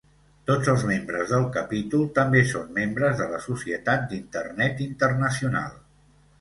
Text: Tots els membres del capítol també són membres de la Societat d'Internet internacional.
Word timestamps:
Tots 0.51 0.69
els 0.71 0.85
membres 0.91 1.33
del 1.33 1.45
capítol 1.57 2.07
també 2.17 2.41
són 2.53 2.73
membres 2.79 3.21
de 3.21 3.29
la 3.35 3.43
Societat 3.47 4.11
d'Internet 4.11 4.85
internacional. 4.91 5.81